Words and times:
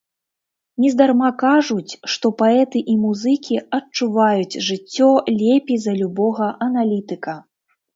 Нездарма 0.83 1.29
кажуць, 1.43 1.97
што 2.15 2.33
паэты 2.41 2.83
і 2.95 2.97
музыкі 3.05 3.63
адчуваюць 3.81 4.61
жыццё 4.73 5.15
лепей 5.41 5.77
за 5.89 5.99
любога 6.05 6.55
аналітыка. 6.71 7.43